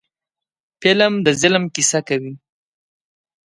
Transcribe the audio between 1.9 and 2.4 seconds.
کوي